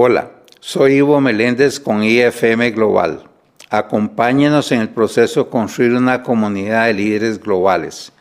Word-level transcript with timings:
Hola, 0.00 0.30
soy 0.60 0.92
Ivo 0.98 1.20
Meléndez 1.20 1.80
con 1.80 2.04
IFM 2.04 2.70
Global. 2.70 3.24
Acompáñenos 3.68 4.70
en 4.70 4.80
el 4.80 4.90
proceso 4.90 5.42
de 5.42 5.50
construir 5.50 5.92
una 5.94 6.22
comunidad 6.22 6.86
de 6.86 6.94
líderes 6.94 7.42
globales. 7.42 8.12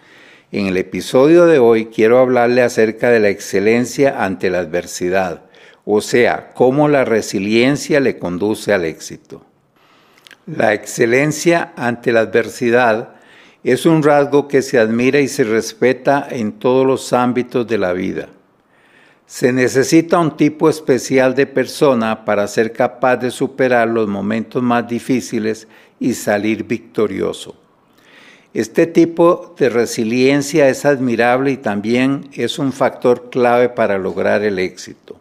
En 0.51 0.65
el 0.65 0.77
episodio 0.77 1.45
de 1.45 1.59
hoy 1.59 1.85
quiero 1.85 2.17
hablarle 2.17 2.63
acerca 2.63 3.11
de 3.11 3.19
la 3.19 3.29
excelencia 3.29 4.25
ante 4.25 4.49
la 4.49 4.57
adversidad, 4.57 5.43
o 5.85 6.01
sea, 6.01 6.49
cómo 6.55 6.87
la 6.87 7.05
resiliencia 7.05 7.99
le 7.99 8.17
conduce 8.17 8.73
al 8.73 8.83
éxito. 8.83 9.45
La 10.47 10.73
excelencia 10.73 11.73
ante 11.75 12.11
la 12.11 12.21
adversidad 12.21 13.09
es 13.63 13.85
un 13.85 14.01
rasgo 14.01 14.47
que 14.47 14.63
se 14.63 14.79
admira 14.79 15.19
y 15.19 15.27
se 15.27 15.43
respeta 15.43 16.27
en 16.27 16.53
todos 16.53 16.87
los 16.87 17.13
ámbitos 17.13 17.67
de 17.67 17.77
la 17.77 17.93
vida. 17.93 18.29
Se 19.27 19.51
necesita 19.51 20.19
un 20.19 20.37
tipo 20.37 20.69
especial 20.69 21.35
de 21.35 21.45
persona 21.45 22.23
para 22.23 22.47
ser 22.47 22.71
capaz 22.71 23.17
de 23.17 23.29
superar 23.29 23.89
los 23.89 24.07
momentos 24.07 24.63
más 24.63 24.87
difíciles 24.87 25.67
y 25.99 26.13
salir 26.13 26.63
victorioso. 26.63 27.53
Este 28.53 28.87
tipo 28.87 29.53
de 29.59 29.67
resiliencia 29.67 30.69
es 30.69 30.85
admirable 30.85 31.51
y 31.51 31.57
también 31.57 32.29
es 32.31 32.57
un 32.57 32.71
factor 32.71 33.29
clave 33.29 33.67
para 33.67 33.97
lograr 33.97 34.43
el 34.43 34.59
éxito. 34.59 35.19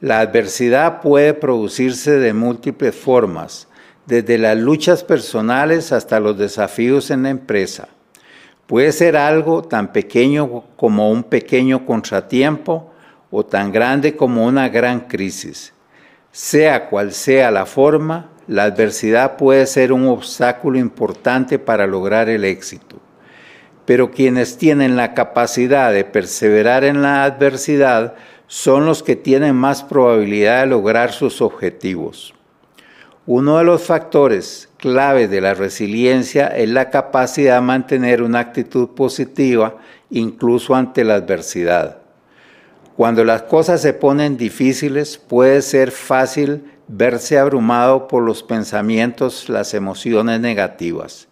La 0.00 0.18
adversidad 0.18 1.00
puede 1.00 1.32
producirse 1.32 2.18
de 2.18 2.32
múltiples 2.32 2.96
formas, 2.96 3.68
desde 4.06 4.36
las 4.36 4.58
luchas 4.58 5.04
personales 5.04 5.92
hasta 5.92 6.18
los 6.18 6.36
desafíos 6.36 7.12
en 7.12 7.22
la 7.22 7.30
empresa. 7.30 7.88
Puede 8.66 8.90
ser 8.90 9.16
algo 9.16 9.62
tan 9.62 9.92
pequeño 9.92 10.64
como 10.76 11.12
un 11.12 11.22
pequeño 11.22 11.86
contratiempo 11.86 12.92
o 13.38 13.44
tan 13.44 13.70
grande 13.70 14.16
como 14.16 14.46
una 14.46 14.70
gran 14.70 15.00
crisis. 15.00 15.74
Sea 16.32 16.88
cual 16.88 17.12
sea 17.12 17.50
la 17.50 17.66
forma, 17.66 18.30
la 18.46 18.62
adversidad 18.62 19.36
puede 19.36 19.66
ser 19.66 19.92
un 19.92 20.08
obstáculo 20.08 20.78
importante 20.78 21.58
para 21.58 21.86
lograr 21.86 22.30
el 22.30 22.46
éxito. 22.46 22.96
Pero 23.84 24.10
quienes 24.10 24.56
tienen 24.56 24.96
la 24.96 25.12
capacidad 25.12 25.92
de 25.92 26.04
perseverar 26.04 26.82
en 26.84 27.02
la 27.02 27.24
adversidad 27.24 28.14
son 28.46 28.86
los 28.86 29.02
que 29.02 29.16
tienen 29.16 29.54
más 29.54 29.82
probabilidad 29.82 30.62
de 30.62 30.68
lograr 30.68 31.12
sus 31.12 31.42
objetivos. 31.42 32.32
Uno 33.26 33.58
de 33.58 33.64
los 33.64 33.82
factores 33.82 34.70
clave 34.78 35.28
de 35.28 35.42
la 35.42 35.52
resiliencia 35.52 36.46
es 36.46 36.70
la 36.70 36.88
capacidad 36.88 37.56
de 37.56 37.60
mantener 37.60 38.22
una 38.22 38.38
actitud 38.38 38.94
positiva 38.94 39.76
incluso 40.08 40.74
ante 40.74 41.04
la 41.04 41.16
adversidad. 41.16 42.05
Cuando 42.96 43.24
las 43.24 43.42
cosas 43.42 43.82
se 43.82 43.92
ponen 43.92 44.38
difíciles, 44.38 45.18
puede 45.18 45.60
ser 45.60 45.90
fácil 45.90 46.64
verse 46.88 47.38
abrumado 47.38 48.08
por 48.08 48.22
los 48.22 48.42
pensamientos, 48.42 49.50
las 49.50 49.74
emociones 49.74 50.40
negativas. 50.40 51.28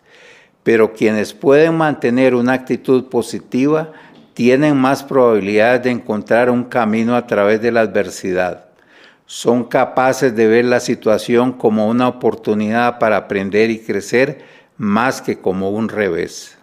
Pero 0.62 0.92
quienes 0.92 1.32
pueden 1.32 1.76
mantener 1.76 2.34
una 2.34 2.52
actitud 2.52 3.04
positiva 3.06 3.92
tienen 4.34 4.76
más 4.76 5.02
probabilidades 5.02 5.84
de 5.84 5.90
encontrar 5.90 6.50
un 6.50 6.64
camino 6.64 7.16
a 7.16 7.26
través 7.26 7.62
de 7.62 7.72
la 7.72 7.80
adversidad. 7.80 8.66
Son 9.24 9.64
capaces 9.64 10.36
de 10.36 10.46
ver 10.46 10.66
la 10.66 10.80
situación 10.80 11.54
como 11.54 11.88
una 11.88 12.08
oportunidad 12.08 12.98
para 12.98 13.16
aprender 13.16 13.70
y 13.70 13.78
crecer 13.78 14.44
más 14.76 15.22
que 15.22 15.38
como 15.38 15.70
un 15.70 15.88
revés. 15.88 16.58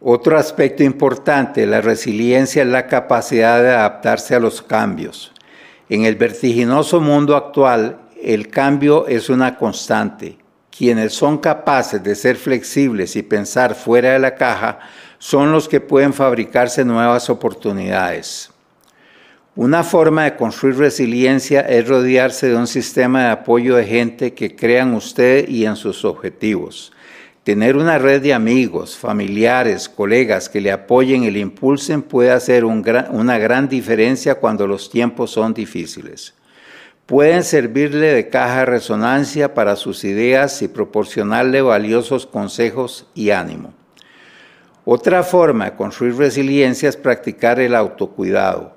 Otro 0.00 0.38
aspecto 0.38 0.82
importante 0.82 1.64
la 1.64 1.80
resiliencia 1.80 2.62
es 2.62 2.68
la 2.68 2.86
capacidad 2.86 3.62
de 3.62 3.70
adaptarse 3.70 4.34
a 4.34 4.40
los 4.40 4.60
cambios. 4.60 5.32
En 5.88 6.04
el 6.04 6.16
vertiginoso 6.16 7.00
mundo 7.00 7.34
actual, 7.34 8.00
el 8.22 8.48
cambio 8.48 9.06
es 9.06 9.30
una 9.30 9.56
constante. 9.56 10.36
Quienes 10.76 11.14
son 11.14 11.38
capaces 11.38 12.02
de 12.02 12.14
ser 12.14 12.36
flexibles 12.36 13.16
y 13.16 13.22
pensar 13.22 13.74
fuera 13.74 14.12
de 14.12 14.18
la 14.18 14.34
caja 14.34 14.80
son 15.18 15.50
los 15.50 15.66
que 15.66 15.80
pueden 15.80 16.12
fabricarse 16.12 16.84
nuevas 16.84 17.30
oportunidades. 17.30 18.50
Una 19.54 19.82
forma 19.82 20.24
de 20.24 20.36
construir 20.36 20.76
resiliencia 20.76 21.62
es 21.62 21.88
rodearse 21.88 22.48
de 22.48 22.56
un 22.56 22.66
sistema 22.66 23.22
de 23.24 23.30
apoyo 23.30 23.76
de 23.76 23.86
gente 23.86 24.34
que 24.34 24.54
crea 24.54 24.82
en 24.82 24.92
usted 24.92 25.48
y 25.48 25.64
en 25.64 25.76
sus 25.76 26.04
objetivos. 26.04 26.92
Tener 27.46 27.76
una 27.76 27.96
red 27.96 28.22
de 28.22 28.34
amigos, 28.34 28.96
familiares, 28.96 29.88
colegas 29.88 30.48
que 30.48 30.60
le 30.60 30.72
apoyen 30.72 31.22
y 31.22 31.30
le 31.30 31.38
impulsen 31.38 32.02
puede 32.02 32.32
hacer 32.32 32.64
una 32.64 33.38
gran 33.38 33.68
diferencia 33.68 34.34
cuando 34.34 34.66
los 34.66 34.90
tiempos 34.90 35.30
son 35.30 35.54
difíciles. 35.54 36.34
Pueden 37.06 37.44
servirle 37.44 38.12
de 38.14 38.28
caja 38.28 38.58
de 38.58 38.66
resonancia 38.66 39.54
para 39.54 39.76
sus 39.76 40.02
ideas 40.02 40.60
y 40.62 40.66
proporcionarle 40.66 41.62
valiosos 41.62 42.26
consejos 42.26 43.06
y 43.14 43.30
ánimo. 43.30 43.72
Otra 44.84 45.22
forma 45.22 45.66
de 45.66 45.76
construir 45.76 46.16
resiliencia 46.16 46.88
es 46.88 46.96
practicar 46.96 47.60
el 47.60 47.76
autocuidado. 47.76 48.75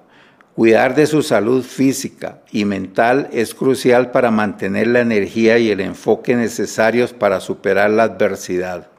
Cuidar 0.59 0.93
de 0.93 1.07
su 1.07 1.23
salud 1.23 1.63
física 1.63 2.41
y 2.51 2.65
mental 2.65 3.29
es 3.31 3.55
crucial 3.55 4.11
para 4.11 4.29
mantener 4.29 4.87
la 4.87 4.99
energía 4.99 5.57
y 5.57 5.71
el 5.71 5.79
enfoque 5.79 6.35
necesarios 6.35 7.13
para 7.13 7.39
superar 7.39 7.89
la 7.91 8.03
adversidad. 8.03 8.89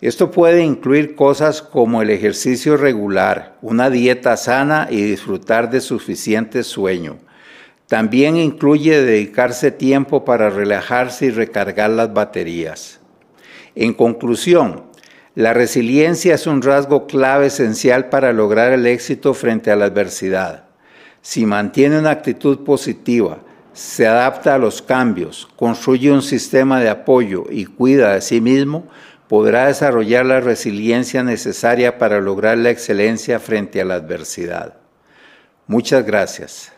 Esto 0.00 0.30
puede 0.30 0.64
incluir 0.64 1.14
cosas 1.16 1.60
como 1.60 2.00
el 2.00 2.08
ejercicio 2.08 2.78
regular, 2.78 3.58
una 3.60 3.90
dieta 3.90 4.38
sana 4.38 4.88
y 4.90 5.02
disfrutar 5.02 5.68
de 5.68 5.82
suficiente 5.82 6.62
sueño. 6.62 7.18
También 7.86 8.38
incluye 8.38 9.02
dedicarse 9.02 9.72
tiempo 9.72 10.24
para 10.24 10.48
relajarse 10.48 11.26
y 11.26 11.30
recargar 11.30 11.90
las 11.90 12.14
baterías. 12.14 13.00
En 13.74 13.92
conclusión, 13.92 14.84
la 15.34 15.52
resiliencia 15.52 16.36
es 16.36 16.46
un 16.46 16.62
rasgo 16.62 17.06
clave 17.06 17.48
esencial 17.48 18.08
para 18.08 18.32
lograr 18.32 18.72
el 18.72 18.86
éxito 18.86 19.34
frente 19.34 19.70
a 19.70 19.76
la 19.76 19.84
adversidad. 19.84 20.69
Si 21.22 21.44
mantiene 21.46 21.98
una 21.98 22.10
actitud 22.10 22.60
positiva, 22.60 23.38
se 23.72 24.06
adapta 24.06 24.54
a 24.54 24.58
los 24.58 24.82
cambios, 24.82 25.48
construye 25.56 26.10
un 26.10 26.22
sistema 26.22 26.80
de 26.80 26.88
apoyo 26.88 27.44
y 27.50 27.66
cuida 27.66 28.14
de 28.14 28.20
sí 28.20 28.40
mismo, 28.40 28.88
podrá 29.28 29.66
desarrollar 29.66 30.26
la 30.26 30.40
resiliencia 30.40 31.22
necesaria 31.22 31.98
para 31.98 32.20
lograr 32.20 32.58
la 32.58 32.70
excelencia 32.70 33.38
frente 33.38 33.80
a 33.80 33.84
la 33.84 33.94
adversidad. 33.94 34.74
Muchas 35.66 36.04
gracias. 36.04 36.72